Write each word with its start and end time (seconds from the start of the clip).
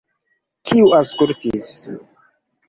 Kiu 0.69 0.89
aŭskultis? 1.01 1.69